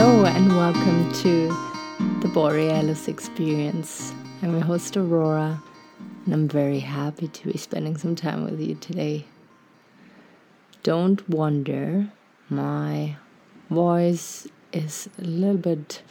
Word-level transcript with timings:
Hello 0.00 0.24
and 0.26 0.56
welcome 0.56 1.12
to 1.12 1.48
the 2.20 2.30
Borealis 2.32 3.08
Experience. 3.08 4.14
I'm 4.42 4.52
your 4.52 4.60
host 4.60 4.96
Aurora, 4.96 5.60
and 6.24 6.32
I'm 6.32 6.46
very 6.46 6.78
happy 6.78 7.26
to 7.26 7.48
be 7.48 7.58
spending 7.58 7.96
some 7.96 8.14
time 8.14 8.44
with 8.44 8.60
you 8.60 8.76
today. 8.76 9.26
Don't 10.84 11.28
wonder, 11.28 12.12
my 12.48 13.16
voice 13.70 14.46
is 14.72 15.08
a 15.18 15.24
little 15.24 15.56
bit 15.56 16.02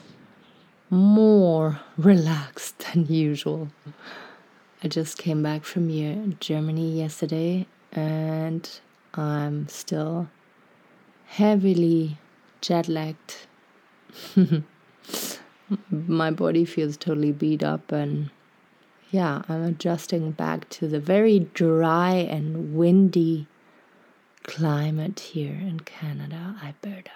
more 0.90 1.80
relaxed 1.96 2.78
than 2.92 3.06
usual. 3.06 3.70
I 4.84 4.88
just 4.88 5.16
came 5.16 5.42
back 5.42 5.64
from 5.64 5.88
Germany 6.40 6.98
yesterday 6.98 7.66
and 7.92 8.68
I'm 9.14 9.66
still 9.68 10.28
heavily 11.24 12.18
jet 12.60 12.86
lagged 12.86 13.47
my 15.90 16.30
body 16.30 16.64
feels 16.64 16.96
totally 16.96 17.32
beat 17.32 17.62
up 17.62 17.92
and 17.92 18.30
yeah, 19.10 19.42
I'm 19.48 19.64
adjusting 19.64 20.32
back 20.32 20.68
to 20.70 20.86
the 20.86 21.00
very 21.00 21.38
dry 21.54 22.12
and 22.12 22.74
windy 22.76 23.46
climate 24.42 25.20
here 25.20 25.54
in 25.54 25.80
Canada, 25.80 26.56
Alberta. 26.62 27.10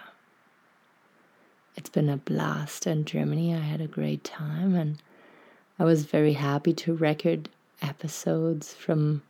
It's 1.77 1.91
been 1.91 2.09
a 2.09 2.17
blast 2.17 2.87
in 2.87 3.05
Germany. 3.05 3.55
I 3.55 3.61
had 3.61 3.81
a 3.81 3.87
great 3.87 4.25
time 4.25 4.75
and 4.75 4.99
I 5.79 5.85
was 5.85 6.05
very 6.05 6.35
happy 6.35 6.73
to 6.75 6.95
record 6.95 7.49
episodes 7.81 8.73
from 8.73 9.23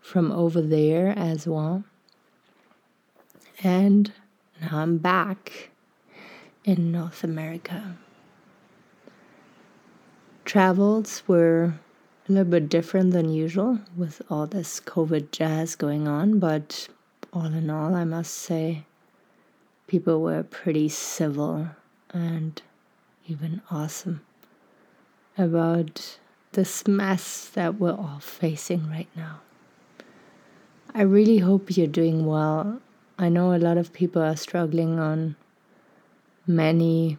from 0.00 0.32
over 0.32 0.62
there 0.62 1.12
as 1.16 1.46
well. 1.46 1.84
And 3.62 4.12
now 4.60 4.78
I'm 4.78 4.98
back 4.98 5.70
in 6.68 6.92
North 6.92 7.24
America. 7.24 7.96
Travels 10.44 11.22
were 11.26 11.72
a 12.28 12.30
little 12.32 12.44
bit 12.44 12.68
different 12.68 13.12
than 13.12 13.32
usual 13.32 13.78
with 13.96 14.20
all 14.28 14.46
this 14.46 14.78
COVID 14.78 15.30
jazz 15.30 15.74
going 15.74 16.06
on, 16.06 16.38
but 16.38 16.88
all 17.32 17.46
in 17.46 17.70
all, 17.70 17.94
I 17.94 18.04
must 18.04 18.34
say, 18.34 18.84
people 19.86 20.20
were 20.20 20.42
pretty 20.42 20.90
civil 20.90 21.68
and 22.12 22.60
even 23.26 23.62
awesome 23.70 24.20
about 25.38 26.18
this 26.52 26.86
mess 26.86 27.48
that 27.54 27.76
we're 27.76 27.92
all 27.96 28.20
facing 28.20 28.90
right 28.90 29.08
now. 29.16 29.40
I 30.94 31.00
really 31.00 31.38
hope 31.38 31.78
you're 31.78 31.86
doing 31.86 32.26
well. 32.26 32.82
I 33.18 33.30
know 33.30 33.54
a 33.54 33.56
lot 33.56 33.78
of 33.78 33.94
people 33.94 34.20
are 34.20 34.36
struggling 34.36 34.98
on 34.98 35.36
many 36.48 37.18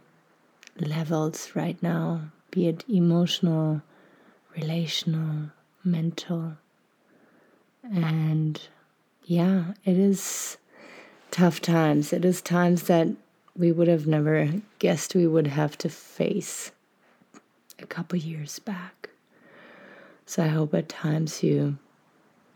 levels 0.78 1.52
right 1.54 1.80
now, 1.82 2.22
be 2.50 2.66
it 2.66 2.84
emotional, 2.88 3.82
relational, 4.56 5.50
mental. 5.84 6.54
And 7.84 8.60
yeah, 9.24 9.74
it 9.84 9.96
is 9.96 10.56
tough 11.30 11.60
times. 11.60 12.12
It 12.12 12.24
is 12.24 12.42
times 12.42 12.84
that 12.84 13.08
we 13.56 13.72
would 13.72 13.88
have 13.88 14.06
never 14.06 14.50
guessed 14.78 15.14
we 15.14 15.26
would 15.26 15.46
have 15.46 15.78
to 15.78 15.88
face 15.88 16.72
a 17.78 17.86
couple 17.86 18.18
years 18.18 18.58
back. 18.58 19.10
So 20.26 20.44
I 20.44 20.48
hope 20.48 20.74
at 20.74 20.88
times 20.88 21.42
you 21.42 21.78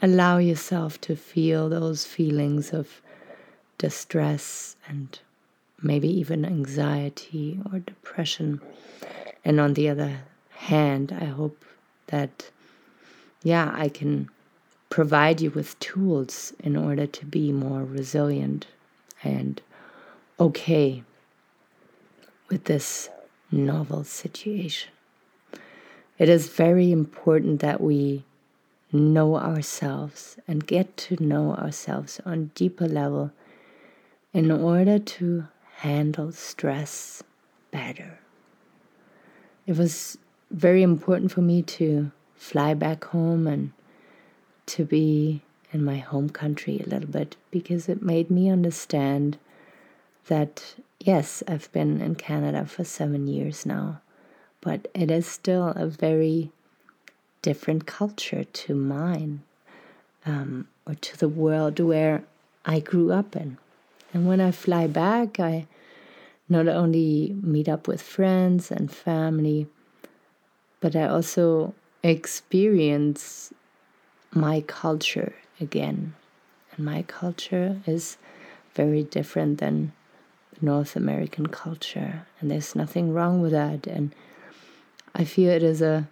allow 0.01 0.39
yourself 0.39 1.01
to 1.03 1.17
feel 1.17 1.69
those 1.69 2.05
feelings 2.05 2.73
of 2.73 3.01
distress 3.79 4.77
and 4.89 5.19
maybe 5.83 6.09
even 6.09 6.45
anxiety 6.45 7.61
or 7.71 7.79
depression. 7.79 8.61
And 9.45 9.61
on 9.61 9.75
the 9.75 9.89
other 9.89 10.21
hand, 10.51 11.17
I 11.19 11.27
hope 11.27 11.65
that, 12.07 12.51
yeah, 13.43 13.73
I 13.75 13.89
can 13.89 14.29
provide 14.91 15.41
you 15.41 15.51
with 15.51 15.79
tools 15.81 16.53
in 16.61 16.77
order 16.77 17.07
to 17.07 17.27
be 17.27 17.53
more 17.53 17.85
resilient 17.85 18.67
and 19.23 19.61
okay 20.39 21.03
with 22.49 22.65
this 22.65 23.09
novel 23.51 24.05
situation. 24.05 24.91
It 26.19 26.29
is 26.29 26.49
very 26.49 26.93
important 26.93 27.61
that 27.61 27.81
we 27.81 28.25
know 28.93 29.37
ourselves 29.37 30.39
and 30.47 30.67
get 30.67 30.97
to 30.97 31.23
know 31.23 31.55
ourselves 31.55 32.21
on 32.25 32.53
deeper 32.55 32.87
level 32.87 33.33
in 34.33 34.51
order 34.51 34.99
to 34.99 35.49
handle 35.85 36.33
stress 36.33 37.23
better. 37.71 38.19
It 39.67 39.77
was 39.77 40.17
very 40.51 40.83
important 40.83 41.31
for 41.31 41.43
me 41.43 41.61
to 41.61 42.11
fly 42.37 42.73
back 42.73 43.05
home 43.05 43.47
and 43.47 43.71
to 44.65 44.87
be 44.87 45.43
in 45.73 45.85
my 45.85 45.99
home 45.99 46.31
country 46.31 46.81
a 46.81 46.89
little 46.89 47.11
bit 47.11 47.37
because 47.51 47.87
it 47.87 48.01
made 48.01 48.31
me 48.31 48.49
understand 48.49 49.37
that 50.29 50.75
yes, 51.01 51.43
I've 51.47 51.71
been 51.73 52.01
in 52.01 52.15
Canada 52.15 52.65
for 52.65 52.83
seven 52.83 53.29
years 53.29 53.67
now, 53.67 54.01
but 54.63 54.89
it 54.95 55.11
is 55.11 55.27
still 55.27 55.75
a 55.77 55.87
very 55.87 56.51
different 57.43 57.85
culture 57.85 58.45
to 58.45 58.75
mine 58.75 59.43
um, 60.25 60.67
or 60.87 60.95
to 60.95 61.19
the 61.19 61.29
world 61.29 61.79
where 61.79 62.25
I 62.65 62.81
grew 62.81 63.13
up 63.13 63.37
in. 63.37 63.59
And 64.15 64.27
when 64.27 64.41
I 64.41 64.51
fly 64.51 64.87
back, 64.87 65.39
I 65.39 65.67
not 66.55 66.69
only 66.69 67.35
meet 67.43 67.69
up 67.69 67.89
with 67.89 68.01
friends 68.01 68.71
and 68.71 68.91
family, 68.91 69.67
but 70.81 70.95
I 70.95 71.09
also 71.09 71.75
experience 72.05 73.53
my 74.33 74.61
culture 74.61 75.35
again. 75.61 76.15
And 76.73 76.85
my 76.85 77.03
culture 77.03 77.81
is 77.87 78.19
very 78.75 79.03
different 79.03 79.59
than 79.59 79.93
North 80.61 80.95
American 80.95 81.49
culture. 81.49 82.27
And 82.39 82.51
there's 82.51 82.77
nothing 82.77 83.13
wrong 83.13 83.41
with 83.41 83.51
that. 83.51 83.89
And 83.89 84.15
I 85.13 85.25
feel 85.25 85.51
it 85.51 85.63
is 85.65 85.83
a 85.83 86.09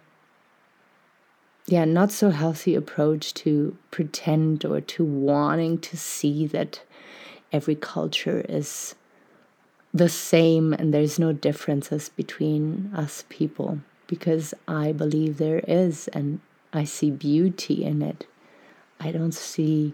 yeah, 1.65 1.85
not 1.85 2.11
so 2.11 2.31
healthy 2.31 2.75
approach 2.75 3.33
to 3.35 3.77
pretend 3.91 4.65
or 4.65 4.81
to 4.81 5.05
wanting 5.05 5.77
to 5.77 5.95
see 5.95 6.45
that 6.47 6.81
every 7.53 7.75
culture 7.75 8.45
is 8.49 8.95
the 9.93 10.09
same 10.09 10.73
and 10.73 10.93
there's 10.93 11.19
no 11.19 11.31
differences 11.31 12.09
between 12.09 12.91
us 12.95 13.25
people 13.29 13.79
because 14.07 14.53
I 14.67 14.91
believe 14.91 15.37
there 15.37 15.61
is 15.67 16.07
and 16.09 16.39
I 16.73 16.83
see 16.83 17.11
beauty 17.11 17.83
in 17.83 18.01
it. 18.01 18.25
I 18.99 19.11
don't 19.11 19.33
see 19.33 19.93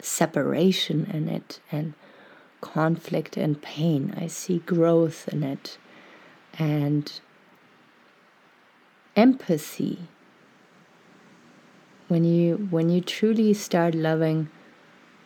separation 0.00 1.10
in 1.12 1.28
it 1.28 1.60
and 1.70 1.94
conflict 2.60 3.36
and 3.36 3.60
pain. 3.60 4.14
I 4.16 4.26
see 4.26 4.58
growth 4.60 5.28
in 5.28 5.42
it 5.42 5.76
and 6.58 7.12
empathy. 9.16 9.98
When 12.08 12.24
you 12.24 12.68
when 12.70 12.88
you 12.90 13.00
truly 13.00 13.52
start 13.54 13.94
loving 13.94 14.48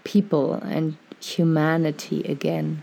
people 0.05 0.55
and 0.55 0.97
humanity 1.21 2.23
again, 2.23 2.83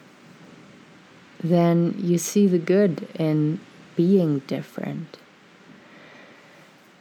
then 1.50 1.96
you 1.98 2.18
see 2.18 2.48
the 2.48 2.60
good 2.60 3.08
in 3.16 3.60
being 3.96 4.40
different. 4.40 5.18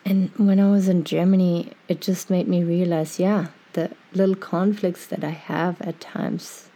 And 0.05 0.31
when 0.37 0.61
I 0.61 0.71
was 0.71 0.89
in 0.89 1.05
Germany, 1.05 1.73
it 1.89 2.01
just 2.01 2.29
made 2.29 2.47
me 2.47 2.63
realize 2.63 3.19
yeah, 3.19 3.49
the 3.73 3.91
little 4.13 4.35
conflicts 4.35 5.07
that 5.07 5.25
I 5.25 5.31
have 5.31 5.81
at 5.81 6.01
times 6.01 6.69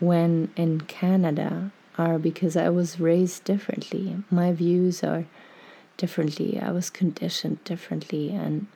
when 0.00 0.50
in 0.56 0.82
Canada 0.82 1.70
are 1.96 2.18
because 2.18 2.56
I 2.56 2.68
was 2.68 3.00
raised 3.00 3.44
differently. 3.44 4.16
My 4.30 4.52
views 4.52 5.02
are 5.02 5.24
differently. 5.96 6.60
I 6.60 6.70
was 6.70 6.90
conditioned 6.90 7.62
differently. 7.64 8.30
And 8.30 8.68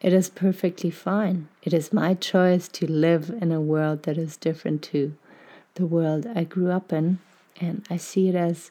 it 0.00 0.12
is 0.12 0.28
perfectly 0.28 0.90
fine. 0.90 1.48
It 1.62 1.72
is 1.72 1.92
my 1.92 2.14
choice 2.14 2.68
to 2.68 2.90
live 2.90 3.30
in 3.40 3.52
a 3.52 3.60
world 3.60 4.04
that 4.04 4.18
is 4.18 4.36
different 4.36 4.82
to 4.84 5.14
the 5.74 5.86
world 5.86 6.26
I 6.34 6.44
grew 6.44 6.70
up 6.70 6.92
in, 6.92 7.18
and 7.60 7.84
I 7.90 7.96
see 7.96 8.28
it 8.28 8.34
as 8.34 8.70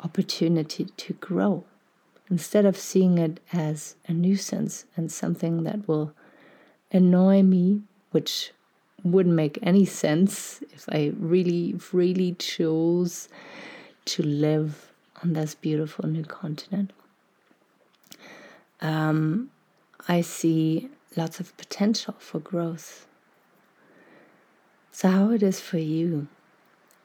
opportunity 0.00 0.84
to 0.84 1.12
grow 1.14 1.64
instead 2.30 2.64
of 2.64 2.76
seeing 2.76 3.18
it 3.18 3.40
as 3.52 3.96
a 4.06 4.12
nuisance 4.12 4.86
and 4.96 5.10
something 5.12 5.62
that 5.64 5.86
will 5.86 6.12
annoy 6.90 7.42
me, 7.42 7.82
which 8.10 8.52
wouldn't 9.02 9.34
make 9.34 9.58
any 9.62 9.84
sense 9.84 10.62
if 10.72 10.88
I 10.88 11.12
really, 11.18 11.74
really 11.92 12.32
chose 12.34 13.28
to 14.06 14.22
live 14.22 14.92
on 15.22 15.34
this 15.34 15.54
beautiful 15.54 16.08
new 16.08 16.24
continent. 16.24 16.92
Um, 18.80 19.50
I 20.08 20.20
see 20.20 20.88
lots 21.16 21.40
of 21.40 21.56
potential 21.56 22.14
for 22.18 22.38
growth. 22.40 23.06
So, 24.94 25.08
how 25.10 25.30
it 25.30 25.42
is 25.42 25.58
for 25.58 25.78
you? 25.78 26.28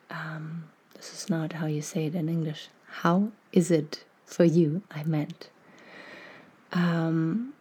um, 0.10 0.66
this 0.94 1.14
is 1.14 1.30
not 1.30 1.54
how 1.54 1.66
you 1.66 1.82
say 1.82 2.06
it 2.06 2.16
in 2.16 2.30
English. 2.30 2.70
How 2.88 3.32
is 3.52 3.72
it 3.72 4.04
for 4.26 4.44
you? 4.44 4.82
I 4.92 5.04
meant. 5.04 5.50
Um, 6.74 7.54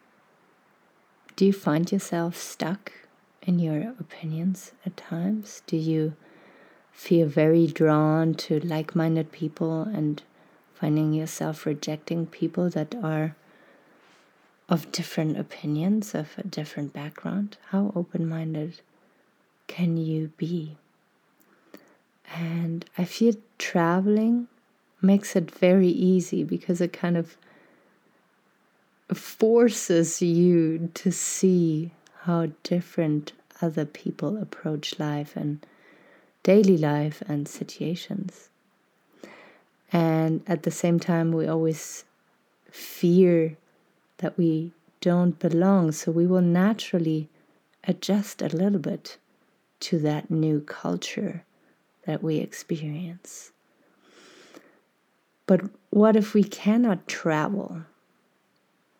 do 1.36 1.46
you 1.46 1.52
find 1.52 1.90
yourself 1.90 2.36
stuck 2.36 2.92
in 3.42 3.58
your 3.58 3.94
opinions 4.00 4.72
at 4.84 4.96
times? 4.96 5.62
Do 5.66 5.76
you 5.76 6.14
feel 6.92 7.28
very 7.28 7.66
drawn 7.66 8.34
to 8.34 8.60
like 8.60 8.94
minded 8.96 9.30
people 9.32 9.82
and 9.82 10.22
finding 10.74 11.12
yourself 11.12 11.64
rejecting 11.64 12.26
people 12.26 12.68
that 12.70 12.94
are 13.02 13.34
of 14.68 14.92
different 14.92 15.38
opinions, 15.38 16.14
of 16.14 16.32
a 16.36 16.46
different 16.46 16.92
background? 16.92 17.56
How 17.70 17.92
open 17.94 18.28
minded 18.28 18.80
can 19.68 19.96
you 19.96 20.32
be? 20.36 20.76
And 22.34 22.84
I 22.98 23.04
feel 23.04 23.34
traveling 23.58 24.48
makes 25.00 25.36
it 25.36 25.50
very 25.50 25.88
easy 25.88 26.42
because 26.42 26.80
it 26.80 26.92
kind 26.92 27.16
of 27.16 27.36
forces 29.14 30.20
you 30.20 30.90
to 30.94 31.12
see 31.12 31.92
how 32.22 32.48
different 32.62 33.32
other 33.62 33.84
people 33.84 34.36
approach 34.36 34.98
life 34.98 35.36
and 35.36 35.64
daily 36.42 36.76
life 36.76 37.22
and 37.28 37.48
situations. 37.48 38.48
And 39.92 40.42
at 40.46 40.64
the 40.64 40.70
same 40.70 41.00
time, 41.00 41.32
we 41.32 41.46
always 41.46 42.04
fear 42.70 43.56
that 44.18 44.36
we 44.36 44.72
don't 45.00 45.38
belong, 45.38 45.92
so 45.92 46.10
we 46.10 46.26
will 46.26 46.42
naturally 46.42 47.28
adjust 47.84 48.42
a 48.42 48.48
little 48.48 48.78
bit 48.78 49.16
to 49.80 49.98
that 50.00 50.30
new 50.30 50.60
culture 50.60 51.44
that 52.06 52.22
we 52.22 52.36
experience. 52.36 53.52
But 55.46 55.62
what 55.90 56.16
if 56.16 56.34
we 56.34 56.44
cannot 56.44 57.08
travel? 57.08 57.82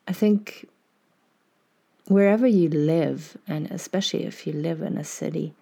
I 0.06 0.12
think 0.12 0.68
wherever 2.06 2.46
you 2.46 2.68
live, 2.68 3.36
and 3.46 3.70
especially 3.70 4.24
if 4.24 4.46
you 4.46 4.52
live 4.52 4.80
in 4.80 4.96
a 4.96 5.04
city, 5.04 5.54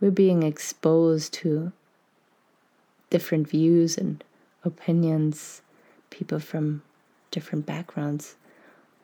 we're 0.00 0.10
being 0.10 0.42
exposed 0.42 1.32
to 1.34 1.72
different 3.10 3.48
views 3.48 3.98
and 3.98 4.24
opinions, 4.64 5.60
people 6.10 6.40
from 6.40 6.82
different 7.30 7.66
backgrounds 7.66 8.36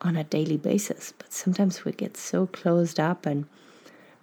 on 0.01 0.15
a 0.15 0.23
daily 0.23 0.57
basis. 0.57 1.13
But 1.17 1.31
sometimes 1.31 1.85
we 1.85 1.91
get 1.91 2.17
so 2.17 2.47
closed 2.47 2.99
up 2.99 3.25
and 3.25 3.45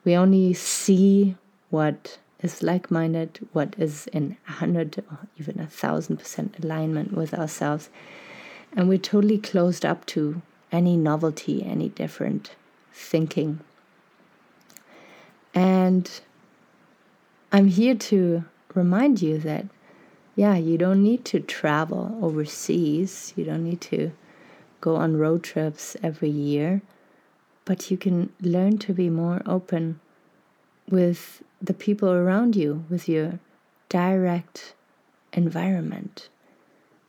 we 0.06 0.16
only 0.16 0.54
see 0.54 1.36
what 1.68 2.18
is 2.40 2.62
like 2.62 2.90
minded, 2.92 3.40
what 3.52 3.74
is 3.76 4.06
in 4.12 4.36
a 4.48 4.52
hundred 4.52 5.02
or 5.10 5.18
even 5.36 5.58
a 5.58 5.66
thousand 5.66 6.16
percent 6.16 6.54
alignment 6.62 7.12
with 7.12 7.34
ourselves. 7.34 7.90
And 8.74 8.88
we're 8.88 8.98
totally 8.98 9.38
closed 9.38 9.84
up 9.84 10.06
to 10.06 10.40
any 10.70 10.96
novelty, 10.96 11.64
any 11.64 11.88
different 11.88 12.52
thinking. 12.92 13.58
And 15.52 16.08
I'm 17.50 17.66
here 17.66 17.96
to 17.96 18.44
remind 18.74 19.20
you 19.20 19.38
that, 19.38 19.66
yeah, 20.36 20.54
you 20.54 20.78
don't 20.78 21.02
need 21.02 21.24
to 21.26 21.40
travel 21.40 22.16
overseas, 22.22 23.32
you 23.34 23.44
don't 23.44 23.64
need 23.64 23.80
to 23.80 24.12
go 24.80 24.94
on 24.94 25.16
road 25.16 25.42
trips 25.42 25.96
every 26.00 26.30
year, 26.30 26.80
but 27.66 27.90
you 27.90 27.98
can 27.98 28.32
learn 28.40 28.78
to 28.78 28.94
be 28.94 29.10
more 29.10 29.42
open 29.44 30.00
with 30.88 31.42
the 31.60 31.74
people 31.74 32.08
around 32.08 32.56
you, 32.56 32.84
with 32.88 33.08
your 33.08 33.38
direct 33.90 34.74
environment, 35.34 36.30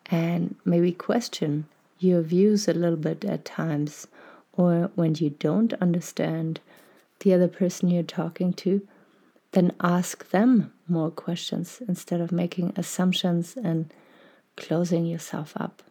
and 0.08 0.56
maybe 0.66 0.92
question 0.92 1.66
your 2.00 2.22
views 2.22 2.68
a 2.68 2.74
little 2.74 2.98
bit 2.98 3.24
at 3.24 3.46
times, 3.46 4.08
or 4.54 4.92
when 4.96 5.16
you 5.16 5.30
don't 5.30 5.74
understand 5.76 6.60
the 7.20 7.34
other 7.34 7.48
person 7.48 7.90
you're 7.90 8.04
talking 8.04 8.52
to, 8.54 8.86
then 9.52 9.72
ask 9.80 10.30
them 10.30 10.74
more 10.88 11.12
questions 11.12 11.82
instead 11.88 12.20
of 12.20 12.32
making 12.32 12.74
assumptions 12.76 13.56
and 13.56 13.92
closing 14.56 15.06
yourself 15.06 15.54
up. 15.56 15.84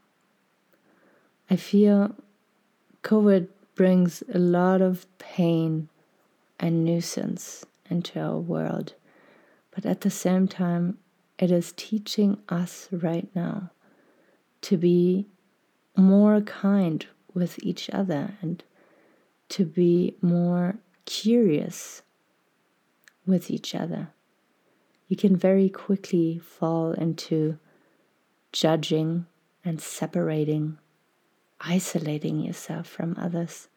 I 1.48 1.56
feel 1.56 2.14
COVID 3.02 3.48
brings 3.76 4.23
a 4.34 4.38
lot 4.38 4.81
of 4.81 5.06
pain 5.19 5.88
and 6.58 6.84
nuisance 6.84 7.64
into 7.88 8.19
our 8.19 8.38
world, 8.38 8.94
but 9.73 9.87
at 9.87 10.00
the 10.00 10.11
same 10.11 10.49
time, 10.49 10.99
it 11.38 11.50
is 11.50 11.73
teaching 11.76 12.38
us 12.49 12.88
right 12.90 13.28
now 13.34 13.70
to 14.62 14.76
be 14.76 15.26
more 15.96 16.40
kind 16.40 17.06
with 17.34 17.62
each 17.62 17.88
other 17.90 18.34
and 18.40 18.64
to 19.50 19.64
be 19.64 20.17
more 20.20 20.76
curious 21.05 22.02
with 23.26 23.50
each 23.50 23.75
other. 23.75 24.08
You 25.08 25.17
can 25.17 25.37
very 25.37 25.69
quickly 25.69 26.38
fall 26.38 26.93
into 26.93 27.58
judging 28.52 29.26
and 29.64 29.81
separating, 29.81 30.78
isolating 31.66 32.40
yourself 32.40 32.86
from 32.86 33.16
others. 33.18 33.68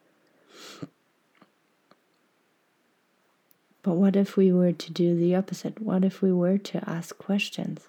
But 3.82 3.96
what 3.96 4.16
if 4.16 4.36
we 4.36 4.52
were 4.52 4.74
to 4.74 4.92
do 4.92 5.16
the 5.16 5.36
opposite? 5.36 5.82
What 5.82 6.04
if 6.04 6.22
we 6.22 6.34
were 6.34 6.58
to 6.58 6.90
ask 6.90 7.18
questions? 7.18 7.88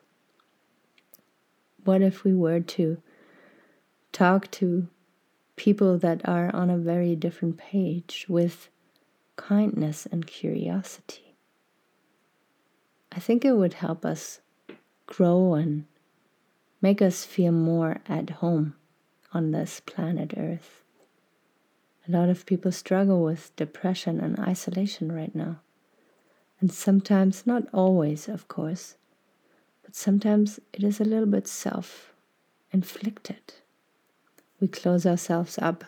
What 1.85 2.01
if 2.01 2.25
we 2.25 2.33
were 2.33 2.61
to 2.61 3.03
talk 4.13 4.51
to 4.53 4.89
people 5.61 5.99
that 5.99 6.27
are 6.27 6.55
on 6.57 6.71
a 6.71 6.79
very 6.79 7.15
different 7.15 7.59
page 7.59 8.25
with 8.31 8.71
kindness 9.37 10.07
and 10.11 10.27
curiosity. 10.27 11.35
I 13.13 13.21
think 13.21 13.45
it 13.45 13.53
would 13.53 13.75
help 13.75 14.05
us 14.05 14.41
grow 15.05 15.55
and 15.55 15.85
make 16.81 17.03
us 17.03 17.27
feel 17.27 17.53
more 17.53 18.01
at 18.09 18.31
home 18.31 18.75
on 19.33 19.51
this 19.51 19.81
planet 19.81 20.35
Earth. 20.37 20.83
A 22.09 22.11
lot 22.11 22.29
of 22.29 22.47
people 22.47 22.73
struggle 22.73 23.23
with 23.23 23.55
depression 23.57 24.21
and 24.21 24.39
isolation 24.39 25.13
right 25.13 25.35
now. 25.35 25.61
And 26.61 26.73
sometimes, 26.73 27.47
not 27.47 27.65
always, 27.73 28.29
of 28.29 28.49
course, 28.49 28.97
but 29.83 29.95
sometimes 29.95 30.61
it 30.73 30.83
is 30.83 31.01
a 31.01 31.05
little 31.05 31.27
bit 31.27 31.47
self 31.47 32.13
inflicted 32.73 33.55
we 34.61 34.69
close 34.69 35.07
ourselves 35.07 35.59
up 35.59 35.85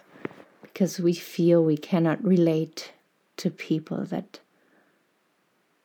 because 0.63 0.99
we 0.99 1.13
feel 1.13 1.63
we 1.63 1.77
cannot 1.77 2.25
relate 2.25 2.93
to 3.37 3.51
people 3.51 4.05
that 4.07 4.41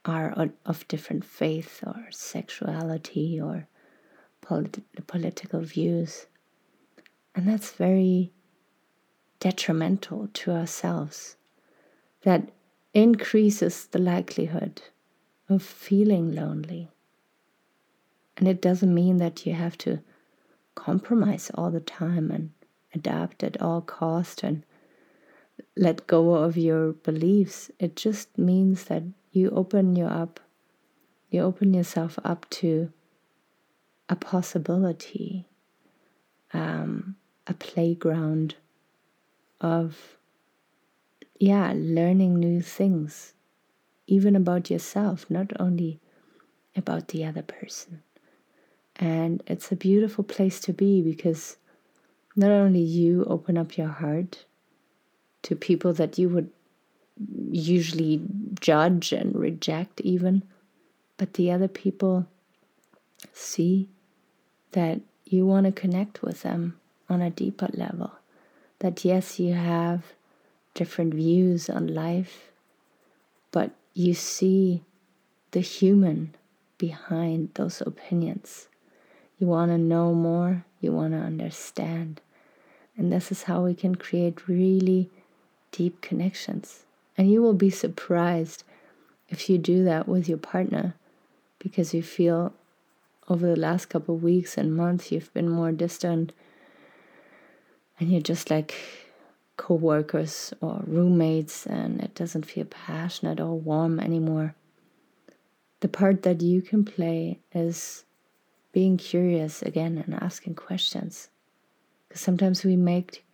are 0.06 0.50
of 0.66 0.88
different 0.88 1.26
faith 1.26 1.84
or 1.86 2.08
sexuality 2.12 3.40
or 3.40 3.68
polit- 4.40 4.84
political 5.06 5.60
views. 5.60 6.28
And 7.38 7.48
that's 7.48 7.72
very 7.72 8.34
detrimental 9.40 10.28
to 10.34 10.52
ourselves. 10.52 11.36
That 12.24 12.50
increases 12.96 13.86
the 13.86 14.00
likelihood 14.00 14.82
of 15.48 15.62
feeling 15.62 16.34
lonely. 16.34 16.90
And 18.38 18.48
it 18.48 18.60
doesn't 18.60 18.92
mean 18.92 19.18
that 19.18 19.46
you 19.46 19.54
have 19.54 19.78
to 19.80 20.00
compromise 20.74 21.52
all 21.54 21.70
the 21.70 21.80
time 21.80 22.32
and 22.32 22.54
adapt 22.96 23.44
at 23.44 23.62
all 23.62 23.82
cost 23.82 24.42
and 24.42 24.64
let 25.76 26.08
go 26.08 26.34
of 26.34 26.58
your 26.58 26.94
beliefs. 26.94 27.70
It 27.78 27.96
just 27.96 28.36
means 28.36 28.86
that 28.86 29.04
you 29.32 29.52
open 29.52 29.96
you 29.96 30.06
up, 30.06 30.40
you 31.30 31.42
open 31.42 31.76
yourself 31.76 32.18
up 32.24 32.50
to 32.50 32.92
a 34.10 34.16
possibility, 34.16 35.46
um, 36.52 37.16
a 37.48 37.54
playground 37.54 38.56
of, 39.62 40.18
yeah, 41.40 41.74
learning 41.76 42.40
new 42.40 42.62
things, 42.62 43.34
even 44.08 44.36
about 44.36 44.70
yourself, 44.70 45.26
not 45.30 45.52
only 45.60 46.00
about 46.76 47.10
the 47.10 47.26
other 47.26 47.42
person. 47.42 48.04
And 48.96 49.44
it's 49.48 49.72
a 49.72 49.76
beautiful 49.76 50.24
place 50.24 50.60
to 50.62 50.74
be 50.74 51.02
because 51.02 51.58
not 52.36 52.52
only 52.52 52.80
you 52.80 53.24
open 53.26 53.58
up 53.58 53.78
your 53.78 53.88
heart 53.88 54.46
to 55.44 55.56
people 55.56 55.94
that 55.94 56.18
you 56.18 56.30
would 56.30 56.50
usually 57.52 58.22
judge 58.60 59.12
and 59.12 59.36
reject, 59.36 60.02
even, 60.02 60.44
but 61.18 61.34
the 61.34 61.52
other 61.52 61.68
people 61.68 62.28
see 63.34 63.90
that 64.72 65.02
you 65.26 65.46
want 65.46 65.66
to 65.66 65.72
connect 65.72 66.22
with 66.22 66.44
them 66.44 66.80
on 67.10 67.22
a 67.22 67.30
deeper 67.30 67.70
level. 67.74 68.12
That 68.80 69.04
yes, 69.04 69.40
you 69.40 69.54
have 69.54 70.04
different 70.74 71.14
views 71.14 71.70
on 71.70 71.94
life, 71.94 72.52
but 73.52 73.72
you 73.94 74.14
see 74.14 74.84
the 75.52 75.62
human 75.62 76.36
behind 76.78 77.50
those 77.56 77.82
opinions. 77.82 78.68
You 79.40 79.48
want 79.48 79.72
to 79.72 79.78
know 79.78 80.14
more, 80.14 80.66
you 80.80 80.92
want 80.92 81.14
to 81.14 81.20
understand. 81.20 82.22
And 82.96 83.12
this 83.12 83.32
is 83.32 83.44
how 83.44 83.64
we 83.64 83.74
can 83.74 83.96
create 83.96 84.48
really 84.48 85.10
deep 85.72 86.02
connections. 86.02 86.84
And 87.18 87.32
you 87.32 87.42
will 87.42 87.54
be 87.54 87.70
surprised 87.70 88.64
if 89.30 89.50
you 89.50 89.58
do 89.58 89.84
that 89.84 90.08
with 90.08 90.30
your 90.30 90.38
partner 90.38 90.96
because 91.60 91.94
you 91.94 92.04
feel 92.04 92.54
over 93.28 93.48
the 93.48 93.60
last 93.60 93.88
couple 93.88 94.16
of 94.16 94.24
weeks 94.24 94.58
and 94.58 94.76
months 94.76 95.12
you've 95.12 95.34
been 95.34 95.50
more 95.50 95.72
distant 95.72 96.32
and 98.00 98.12
you're 98.12 98.22
just 98.22 98.50
like 98.50 98.76
co-workers 99.58 100.54
or 100.62 100.84
roommates 100.86 101.66
and 101.66 102.00
it 102.02 102.14
doesn't 102.14 102.46
feel 102.46 102.66
passionate 102.66 103.40
or 103.40 103.60
warm 103.60 104.00
anymore. 104.00 104.56
The 105.80 105.88
part 105.88 106.24
that 106.24 106.42
you 106.42 106.62
can 106.62 106.86
play 106.86 107.40
is 107.54 108.06
being 108.72 108.98
curious 108.98 109.62
again 109.62 110.04
and 110.06 110.14
asking 110.14 110.56
questions. 110.56 111.30
Because 112.08 112.22
sometimes 112.22 112.64
we 112.64 112.76
make 112.76 113.26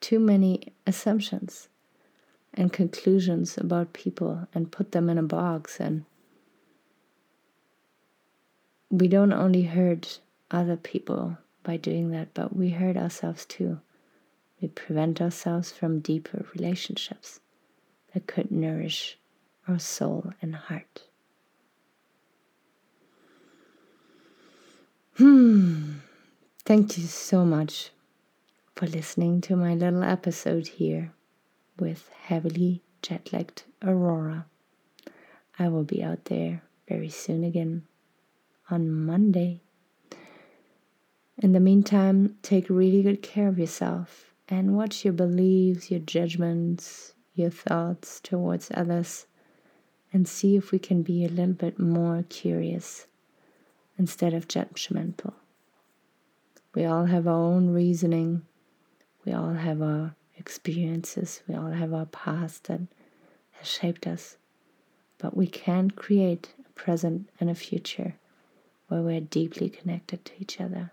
too 0.00 0.18
many 0.18 0.72
assumptions 0.86 1.68
and 2.54 2.72
conclusions 2.72 3.56
about 3.56 3.92
people 3.92 4.48
and 4.54 4.72
put 4.72 4.92
them 4.92 5.08
in 5.08 5.18
a 5.18 5.22
box 5.22 5.78
and 5.78 6.04
we 8.90 9.06
don't 9.06 9.32
only 9.32 9.62
hurt 9.62 10.18
other 10.50 10.76
people 10.76 11.36
by 11.62 11.76
doing 11.76 12.10
that 12.10 12.32
but 12.32 12.56
we 12.56 12.70
hurt 12.70 12.96
ourselves 12.96 13.44
too 13.44 13.78
we 14.60 14.68
prevent 14.68 15.20
ourselves 15.20 15.70
from 15.70 16.00
deeper 16.00 16.44
relationships 16.54 17.40
that 18.12 18.26
could 18.26 18.50
nourish 18.50 19.18
our 19.66 19.78
soul 19.78 20.32
and 20.42 20.54
heart. 20.54 21.02
Hmm. 25.16 25.94
Thank 26.64 26.98
you 26.98 27.04
so 27.04 27.44
much 27.44 27.90
for 28.74 28.86
listening 28.86 29.40
to 29.42 29.56
my 29.56 29.74
little 29.74 30.04
episode 30.04 30.68
here 30.68 31.12
with 31.78 32.10
heavily 32.22 32.82
jet 33.02 33.32
lagged 33.32 33.64
Aurora. 33.82 34.46
I 35.58 35.68
will 35.68 35.84
be 35.84 36.02
out 36.02 36.26
there 36.26 36.62
very 36.88 37.08
soon 37.08 37.42
again 37.42 37.82
on 38.70 38.90
Monday. 38.90 39.60
In 41.36 41.52
the 41.52 41.60
meantime, 41.60 42.36
take 42.42 42.68
really 42.68 43.02
good 43.02 43.22
care 43.22 43.48
of 43.48 43.58
yourself 43.58 44.27
and 44.48 44.76
watch 44.76 45.04
your 45.04 45.12
beliefs, 45.12 45.90
your 45.90 46.00
judgments, 46.00 47.12
your 47.34 47.50
thoughts 47.50 48.20
towards 48.20 48.70
others, 48.74 49.26
and 50.12 50.26
see 50.26 50.56
if 50.56 50.72
we 50.72 50.78
can 50.78 51.02
be 51.02 51.24
a 51.24 51.28
little 51.28 51.54
bit 51.54 51.78
more 51.78 52.24
curious 52.28 53.06
instead 53.98 54.32
of 54.32 54.48
judgmental. 54.48 55.34
We 56.74 56.84
all 56.84 57.06
have 57.06 57.26
our 57.26 57.34
own 57.34 57.70
reasoning, 57.70 58.42
we 59.24 59.32
all 59.32 59.54
have 59.54 59.82
our 59.82 60.14
experiences, 60.36 61.42
we 61.46 61.54
all 61.54 61.72
have 61.72 61.92
our 61.92 62.06
past 62.06 62.64
that 62.64 62.80
has 63.52 63.68
shaped 63.68 64.06
us, 64.06 64.36
but 65.18 65.36
we 65.36 65.46
can 65.46 65.90
create 65.90 66.54
a 66.66 66.72
present 66.72 67.28
and 67.40 67.50
a 67.50 67.54
future 67.54 68.14
where 68.86 69.02
we're 69.02 69.20
deeply 69.20 69.68
connected 69.68 70.24
to 70.24 70.32
each 70.38 70.60
other, 70.60 70.92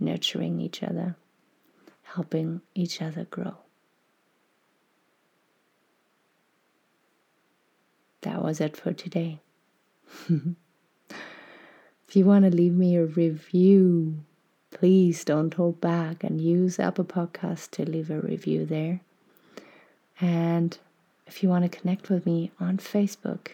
nurturing 0.00 0.60
each 0.60 0.82
other 0.82 1.14
helping 2.14 2.60
each 2.74 3.02
other 3.02 3.24
grow. 3.24 3.54
That 8.22 8.42
was 8.42 8.60
it 8.60 8.76
for 8.76 8.92
today. 8.92 9.40
if 10.28 10.56
you 12.14 12.24
want 12.24 12.44
to 12.44 12.50
leave 12.50 12.74
me 12.74 12.96
a 12.96 13.04
review, 13.04 14.24
please 14.70 15.24
don't 15.24 15.54
hold 15.54 15.80
back 15.80 16.24
and 16.24 16.40
use 16.40 16.78
Apple 16.80 17.04
Podcasts 17.04 17.70
to 17.72 17.88
leave 17.88 18.10
a 18.10 18.20
review 18.20 18.66
there. 18.66 19.00
And 20.20 20.76
if 21.26 21.42
you 21.42 21.48
want 21.48 21.70
to 21.70 21.78
connect 21.78 22.10
with 22.10 22.26
me 22.26 22.50
on 22.58 22.78
Facebook, 22.78 23.48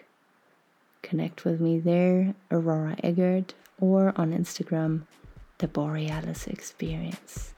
connect 1.03 1.45
with 1.45 1.61
me 1.61 1.79
there, 1.79 2.35
Aurora 2.51 2.97
Eggert, 3.03 3.55
or 3.81 4.13
on 4.17 4.33
Instagram, 4.33 5.03
The 5.59 5.69
Borealis 5.69 6.47
Experience. 6.47 7.54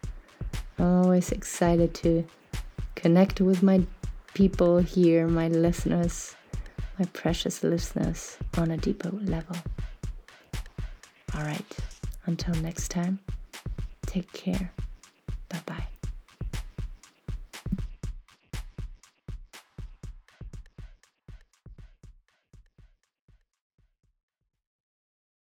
Always 0.78 1.32
excited 1.32 1.94
to 1.94 2.24
connect 2.94 3.40
with 3.40 3.62
my 3.62 3.82
people 4.34 4.78
here, 4.78 5.26
my 5.26 5.48
listeners, 5.48 6.36
my 6.98 7.06
precious 7.12 7.62
listeners, 7.62 8.36
on 8.58 8.70
a 8.70 8.76
deeper 8.76 9.10
level. 9.10 9.56
All 11.34 11.42
right, 11.42 11.76
until 12.26 12.54
next 12.56 12.88
time, 12.88 13.18
take 14.06 14.32
care. 14.32 14.72
Bye 15.48 15.60
bye. 15.66 15.95